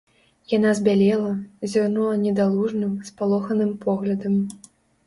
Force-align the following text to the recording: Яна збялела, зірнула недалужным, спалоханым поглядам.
Яна 0.53 0.71
збялела, 0.79 1.35
зірнула 1.75 2.17
недалужным, 2.25 2.99
спалоханым 3.13 3.71
поглядам. 3.87 4.35